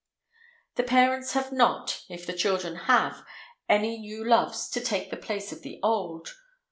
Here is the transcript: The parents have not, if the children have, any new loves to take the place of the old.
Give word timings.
The 0.77 0.83
parents 0.83 1.33
have 1.33 1.51
not, 1.51 2.05
if 2.09 2.25
the 2.25 2.33
children 2.33 2.75
have, 2.87 3.23
any 3.69 3.99
new 3.99 4.27
loves 4.27 4.67
to 4.71 4.81
take 4.81 5.11
the 5.11 5.15
place 5.15 5.51
of 5.51 5.61
the 5.61 5.79
old. 5.83 6.33